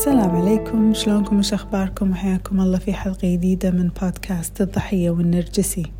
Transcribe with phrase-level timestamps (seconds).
[0.00, 0.94] السلام عليكم.
[0.94, 5.92] شلونكم؟ وش أخباركم؟ وحياكم الله في حلقة جديدة من بودكاست الضحية والنرجسي.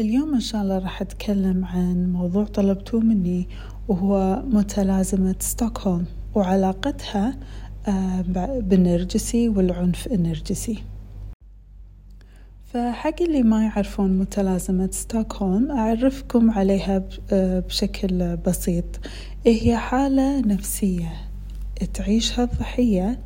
[0.00, 3.48] اليوم إن شاء الله راح أتكلم عن موضوع طلبتوه مني
[3.88, 6.04] وهو متلازمة ستوكهولم
[6.34, 7.36] وعلاقتها
[7.88, 8.20] آه،
[8.60, 10.82] بالنرجسي والعنف النرجسي.
[12.72, 18.84] فحق اللي ما يعرفون متلازمة ستوكهولم أعرفكم عليها آه، بشكل بسيط.
[19.46, 21.27] هي حالة نفسية؟
[21.84, 23.18] تعيشها الضحية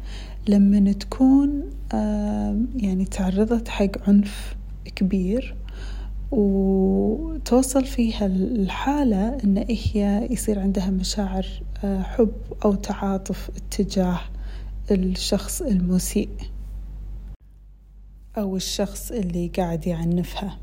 [0.48, 1.62] لما تكون
[2.76, 4.56] يعني تعرضت حق عنف
[4.96, 5.56] كبير
[6.30, 11.46] وتوصل فيها الحالة إن هي يصير عندها مشاعر
[11.84, 12.32] آه، حب
[12.64, 14.20] أو تعاطف اتجاه
[14.90, 16.28] الشخص المسيء
[18.38, 20.58] أو الشخص اللي قاعد يعنفها.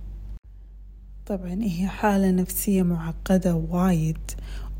[1.25, 4.17] طبعا هي حالة نفسية معقدة وايد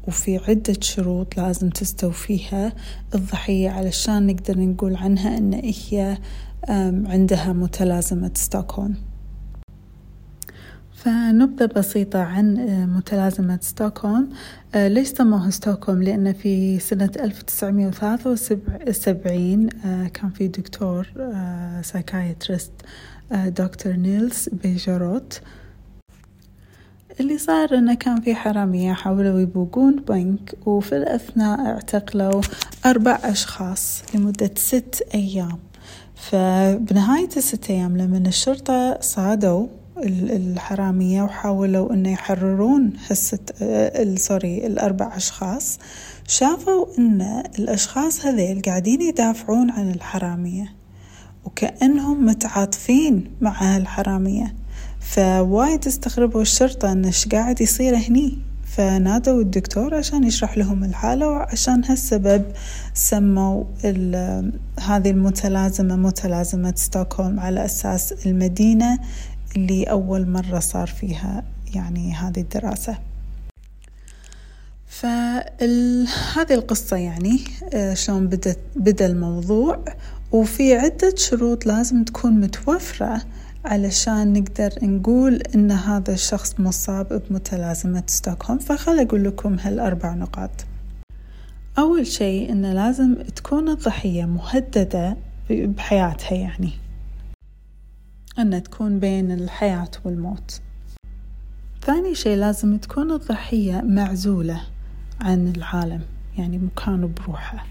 [0.09, 2.73] وفي عدة شروط لازم تستوفيها
[3.15, 6.17] الضحية علشان نقدر نقول عنها أن هي
[7.05, 8.95] عندها متلازمة ستوكهولم.
[10.93, 14.29] فنبذة بسيطة عن آه، متلازمة ستوكهولم.
[14.75, 21.07] آه، ليش سموها ستوكهولم؟ لأن في سنة 1973 آه، كان في دكتور
[21.81, 22.71] psychiatrist
[23.31, 25.41] دكتور نيلز بيجيروت
[27.19, 32.41] اللي صار إنه كان في حرامية حاولوا يبوقون بنك وفي الأثناء اعتقلوا
[32.85, 35.59] أربع أشخاص لمدة ست أيام.
[36.15, 39.67] فبنهاية الست أيام لما الشرطة صادوا
[39.97, 43.53] الحرامية وحاولوا إنه يحررون هالست
[44.17, 45.79] sorry الأربع أشخاص.
[46.27, 50.73] شافوا إن الأشخاص هذيل قاعدين يدافعون عن الحرامية
[51.45, 54.58] وكأنهم متعاطفين مع هالحرامية.
[55.09, 61.83] فوايد استغربوا الشرطة إن إيش قاعد يصير هني؟ فنادوا الدكتور عشان يشرح لهم الحالة وعشان
[61.85, 62.45] هالسبب
[62.93, 63.63] سموا
[64.79, 68.99] هذه المتلازمة متلازمة ستوكهولم على أساس المدينة
[69.55, 71.43] اللي أول مرة صار فيها
[71.75, 72.97] يعني هذه الدراسة.
[74.87, 77.39] فهذه القصة يعني
[77.73, 79.79] آه، شلون بدأ, بدأ الموضوع
[80.31, 83.21] وفي عدة شروط لازم تكون متوفرة
[83.65, 90.51] علشان نقدر نقول إن هذا الشخص مصاب بمتلازمة ستوكهولم فخل أقول لكم هالأربع نقاط.
[91.77, 95.17] أول شيء إنه لازم تكون الضحية مهددة
[95.49, 96.71] بحياتها يعني.
[98.39, 100.61] أن تكون بين الحياة والموت.
[101.81, 104.61] ثاني شيء لازم تكون الضحية معزولة
[105.21, 106.01] عن العالم
[106.37, 107.65] يعني مكانه بروحه.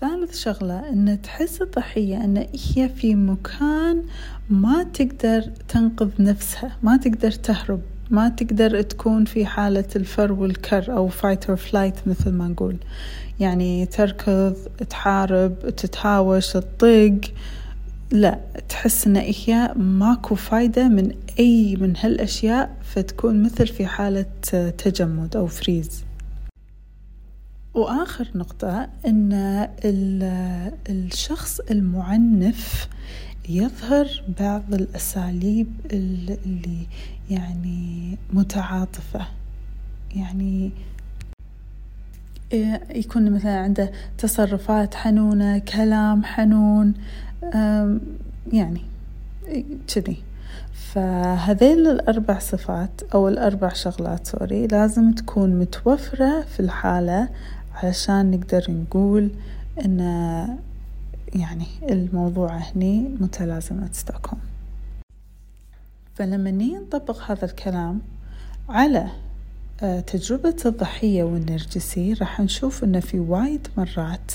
[0.00, 2.46] ثالث شغلة أن تحس الضحية أن
[2.76, 4.02] هي في مكان
[4.50, 11.10] ما تقدر تنقذ نفسها ما تقدر تهرب ما تقدر تكون في حالة الفر والكر أو
[11.10, 12.76] fight or flight مثل ما نقول.
[13.40, 14.56] يعني تركض
[14.90, 17.20] تحارب تتهاوش تطق
[18.10, 24.26] لا تحس إن هي ماكو فايدة من أي من هالأشياء فتكون مثل في حالة
[24.78, 26.04] تجمد أو فريز
[27.74, 29.32] وآخر نقطة أن
[30.88, 32.88] الشخص المعنف
[33.48, 36.86] يظهر بعض الأساليب اللي
[37.30, 39.26] يعني متعاطفة.
[40.16, 40.70] يعني
[42.90, 46.94] يكون مثلا عنده تصرفات حنونة كلام حنون
[48.52, 48.80] يعني
[49.94, 50.16] كذي.
[50.72, 57.28] فهذيل الأربع صفات أو الأربع شغلات سوري لازم تكون متوفرة في الحالة
[57.74, 59.30] علشان نقدر نقول
[59.84, 59.98] إن
[61.34, 64.42] يعني الموضوع هني متلازمة ستوكهولم
[66.14, 68.00] فلما نيجي نطبق هذا الكلام
[68.68, 69.08] على
[69.82, 74.32] آه، تجربة الضحية والنرجسي راح نشوف إن في وايد مرات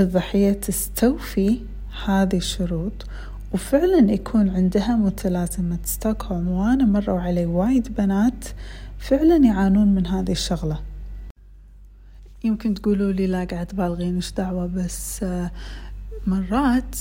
[0.00, 1.60] الضحية تستوفي
[2.06, 3.06] هذه الشروط
[3.52, 8.44] وفعلا يكون عندها متلازمة ستوكهولم وأنا مروا علي وايد بنات
[8.98, 10.78] فعلا يعانون من هذه الشغلة.
[12.44, 15.50] يمكن تقولوا لي لا قاعد بالغين إيش دعوة بس آه،
[16.26, 16.96] مرات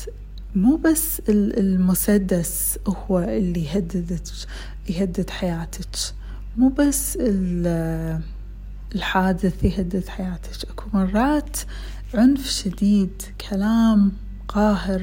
[0.56, 4.22] مو بس المسدس هو اللي يهددك
[4.90, 5.88] يهدد حياتك
[6.58, 7.18] مو بس
[8.96, 10.70] الحادث يهدد حياتك.
[10.70, 11.58] اكو مرات
[12.14, 14.12] عنف شديد كلام
[14.48, 15.02] قاهر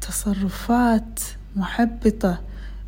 [0.00, 1.20] تصرفات
[1.56, 2.40] محبطة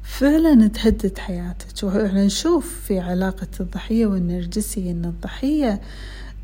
[0.03, 1.83] فعلا تهدد حياتك.
[1.83, 5.81] وإحنا نشوف في علاقة الضحية والنرجسي أن الضحية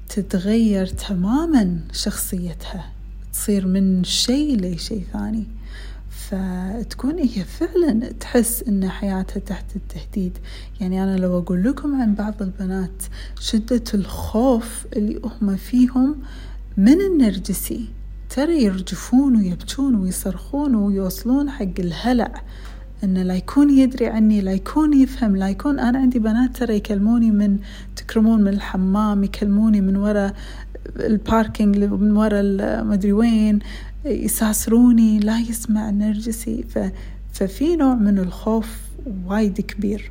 [0.09, 2.93] تتغير تماما شخصيتها.
[3.33, 5.45] تصير من شيء لشيء ثاني.
[6.11, 10.39] فتكون هي فعلا تحس إن حياتها تحت التهديد.
[10.81, 13.03] يعني أنا لو أقول لكم عن بعض البنات
[13.41, 16.17] شدة الخوف اللي هم فيهم
[16.77, 17.89] من النرجسي.
[18.31, 22.43] ترى يرجفون ويبكون ويصرخون ويوصلون حق الهلع.
[23.05, 27.31] إنه لا يكون يدري عني لا يكون يفهم لا يكون أنا عندي بنات ترى يكلموني
[27.31, 27.59] من
[27.97, 30.35] تكرمون من الحمام يكلموني من وراء
[30.97, 33.59] الباركينج من وراء مدري وين
[34.05, 36.63] يساسروني لا يسمع نرجسي.
[36.63, 36.79] ف
[37.33, 38.81] ففي نوع من الخوف
[39.27, 40.11] وايد كبير.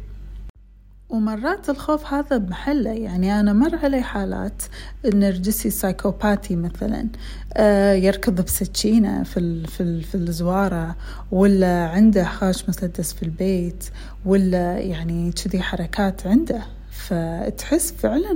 [1.14, 2.90] ومرات الخوف هذا بمحله.
[2.90, 4.64] يعني أنا مر علي حالات
[5.06, 7.08] النرجسي سايكوباتي مثلا
[7.54, 10.96] آه، يركض بسكينة في, في, في الزوارة
[11.32, 13.84] ولا عنده خاش مسدس في البيت
[14.26, 16.62] ولا يعني كذي حركات عنده.
[16.92, 18.32] فتحس فعلا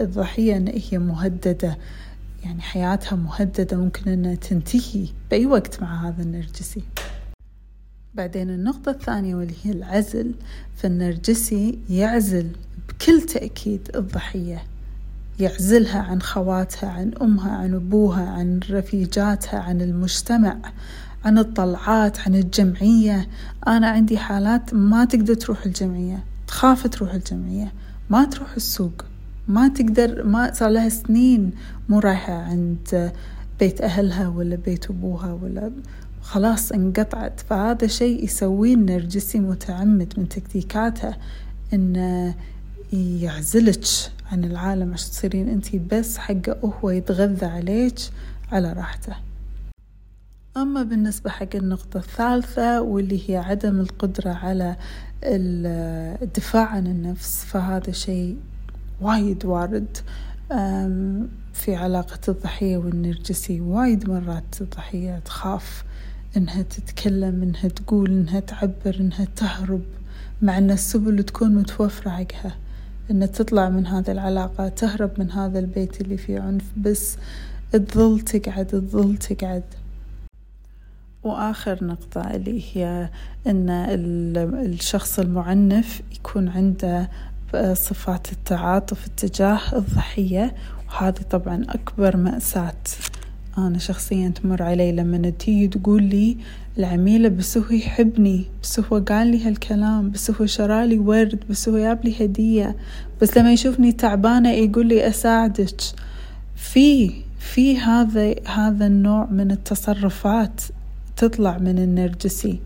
[0.00, 1.78] الضحية أن هي مهددة
[2.44, 6.82] يعني حياتها مهددة ممكن أنها تنتهي بأي وقت مع هذا النرجسي.
[8.14, 10.34] بعدين النقطة الثانية واللي هي العزل
[10.76, 12.48] فالنرجسي يعزل
[12.88, 14.62] بكل تأكيد الضحية.
[15.40, 20.56] يعزلها عن خواتها عن أمها عن أبوها عن رفيجاتها عن المجتمع
[21.24, 23.28] عن الطلعات عن الجمعية.
[23.66, 27.72] أنا عندي حالات ما تقدر تروح الجمعية تخاف تروح الجمعية.
[28.10, 29.04] ما تروح السوق
[29.48, 31.50] ما تقدر ما صار لها سنين
[31.88, 33.12] مو رايحة عند
[33.60, 35.70] بيت أهلها ولا بيت أبوها ولا
[36.22, 37.40] خلاص انقطعت.
[37.40, 41.14] فهذا شيء يسويه النرجسي متعمد من تكتيكاته
[41.72, 42.34] انه
[42.92, 43.84] يعزلك
[44.32, 44.92] عن العالم.
[44.92, 47.98] عشان تصيرين انتي بس حقه هو يتغذى عليك
[48.52, 49.16] على راحته.
[50.56, 54.76] أما بالنسبة حق النقطة الثالثة واللي هي عدم القدرة على
[55.24, 58.36] الدفاع عن النفس فهذا شيء
[59.00, 59.96] وايد وارد.
[61.52, 65.84] في علاقة الضحية والنرجسي وايد مرات الضحية تخاف
[66.36, 69.82] إنها تتكلم إنها تقول إنها تعبر إنها تهرب
[70.42, 72.56] مع أن السبل تكون متوفرة حقها
[73.10, 77.16] إنها تطلع من هذه العلاقة تهرب من هذا البيت اللي فيه عنف بس
[77.72, 79.62] تظل تقعد تظل تقعد.
[81.22, 83.10] وآخر نقطة اللي هي
[83.46, 83.70] أن
[84.54, 87.10] الشخص المعنف يكون عنده
[87.72, 90.54] صفات التعاطف اتجاه الضحية.
[90.88, 92.74] وهذه طبعا أكبر مأساة
[93.58, 96.36] أنا شخصيا تمر علي لما تيجي تقول لي
[96.78, 101.78] العميلة بس هو يحبني بس هو قال لي هالكلام بس هو شرالي ورد بس هو
[101.78, 102.76] جاب لي هدية.
[103.22, 105.80] بس لما يشوفني تعبانة يقول لي أساعدك.
[106.56, 110.60] في في هذا هذا النوع من التصرفات
[111.16, 112.58] تطلع من النرجسي.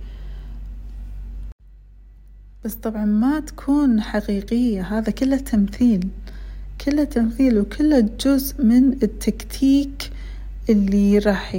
[2.64, 6.08] بس طبعا ما تكون حقيقية هذا كله تمثيل
[6.84, 10.10] كله تمثيل وكله جزء من التكتيك
[10.68, 11.54] اللي راح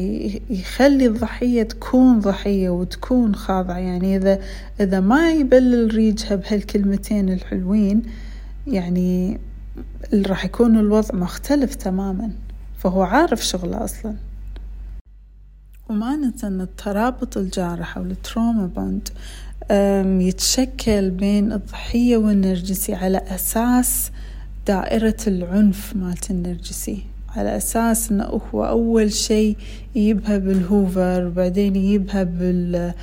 [0.49, 3.77] يخلي الضحية تكون ضحية وتكون خاضعة.
[3.77, 4.39] يعني إذا
[4.79, 8.03] إذا ما يبلل ريجها بهالكلمتين الحلوين
[8.67, 9.39] يعني
[10.13, 12.31] راح يكون الوضع مختلف تماما.
[12.77, 14.15] فهو عارف شغله أصلا.
[15.89, 19.09] وما ننسى أن الترابط الجارح أو ال trauma bond
[20.21, 24.11] يتشكل بين الضحية والنرجسي على أساس
[24.67, 27.03] دائرة العنف مالت النرجسي.
[27.35, 29.57] على أساس أنه هو أول شيء
[29.95, 32.93] يجيبها بال hoover وبعدين يجيبها بال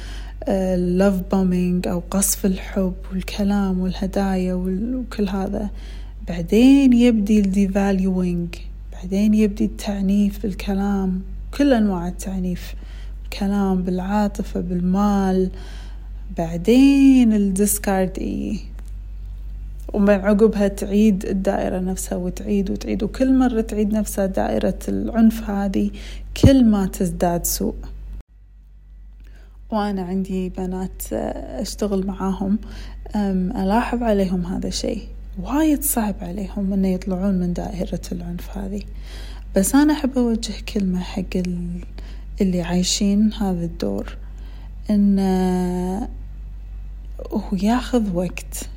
[0.48, 5.70] love bombing أو قصف الحب والكلام والهدايا وكل هذا.
[6.28, 8.54] بعدين يبدي ال devaluing
[8.92, 11.22] بعدين يبدي التعنيف بالكلام
[11.58, 12.74] كل أنواع التعنيف
[13.24, 15.50] الكلام بالعاطفة بالمال.
[16.38, 18.58] بعدين ال discard إيه
[19.92, 23.02] ومن عقبها تعيد الدائرة نفسها وتعيد وتعيد.
[23.02, 25.90] وكل مرة تعيد نفسها دائرة العنف هذه
[26.42, 27.74] كل ما تزداد سوء.
[29.70, 32.58] وأنا عندي بنات أشتغل معاهم
[33.56, 35.02] ألاحظ عليهم هذا الشيء.
[35.42, 38.82] وايد صعب عليهم أن يطلعون من دائرة العنف هذه.
[39.56, 41.42] بس أنا أحب أوجه كلمة حق
[42.40, 44.16] اللي عايشين هذا الدور
[44.90, 45.18] إن
[47.32, 48.68] هو ياخذ وقت.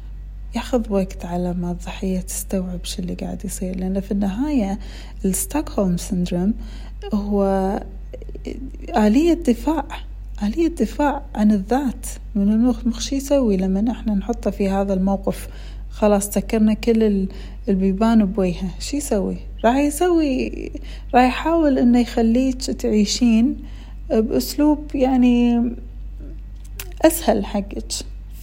[0.58, 3.76] ياخذ وقت على ما الضحية تستوعب شو اللي قاعد يصير.
[3.76, 4.80] لأن في النهاية
[5.26, 6.54] الستوكهولم سندروم
[7.14, 7.44] هو
[8.98, 9.86] آلية دفاع
[10.44, 15.48] آلية دفاع عن الذات من المخ المخ يسوي لما إحنا نحطه في هذا الموقف؟
[15.90, 17.28] خلاص سكرنا كل
[17.70, 20.72] البيبان بوجهه شو يسوي؟ راح يسوي
[21.14, 23.58] راح يحاول إنه يخليك تعيشين
[24.10, 25.62] بأسلوب يعني
[27.02, 27.92] أسهل حقك.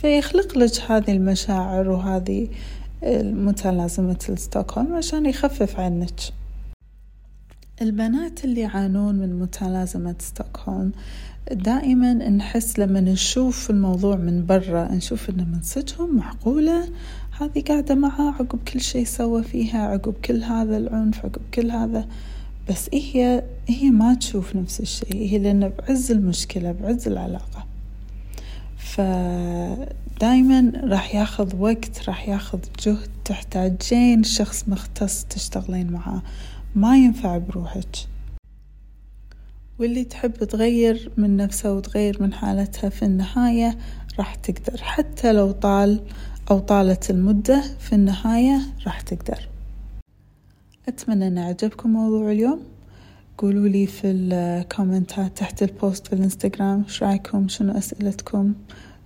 [0.04, 2.49] فيخلق لك هذه المشاعر وهذه
[3.23, 6.20] متلازمة الستوكهولم عشان يخفف عنك.
[7.82, 10.92] البنات اللي يعانون من متلازمة ستوكهولم
[11.52, 16.88] دائما نحس لما نشوف الموضوع من برا نشوف إنه من صدقهم معقولة
[17.40, 22.08] هذه قاعدة معاه عقب كل شيء سوى فيها عقب كل هذا العنف عقب كل هذا.
[22.68, 27.74] بس هي هي ما تشوف نفس الشيء هي لأن بعز المشكلة بعز العلاقة.
[28.94, 33.08] فدايما راح ياخذ وقت راح ياخذ جهد.
[33.24, 36.22] تحتاجين شخص مختص تشتغلين معاه.
[36.74, 37.96] ما ينفع بروحك.
[39.78, 43.78] واللي تحب تغير من نفسها وتغير من حالتها في النهاية
[44.18, 44.82] راح تقدر.
[44.82, 46.00] حتى لو طال
[46.50, 49.48] أو طالت المدة في النهاية راح تقدر.
[50.88, 52.74] أتمنى أن عجبكم موضوع اليوم.
[53.38, 58.54] قولوا لي في الكومنتات تحت ال post في الإنستغرام إيش رأيكم؟ شنو أسئلتكم؟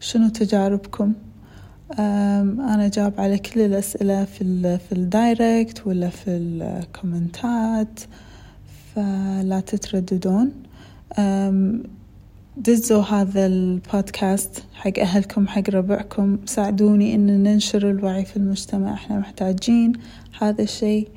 [0.00, 1.12] شنو تجاربكم؟
[1.98, 8.00] أنا أجاوب على كل الأسئلة في في ال direct ولا في الكومنتات
[8.94, 10.52] فلا تترددون.
[12.56, 16.38] دزوا هذا البودكاست حق أهلكم حق ربعكم.
[16.46, 18.94] ساعدوني إن ننشر الوعي في المجتمع.
[18.94, 19.92] إحنا محتاجين
[20.40, 21.08] هذا الشيء.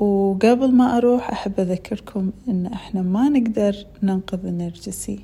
[0.00, 5.20] وقبل ما أروح أحب أذكركم إن إحنا ما نقدر ننقذ النرجسي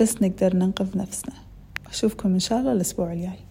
[0.00, 1.34] بس نقدر ننقذ نفسنا.
[1.90, 3.45] أشوفكم إن شاء الله الأسبوع الجاي.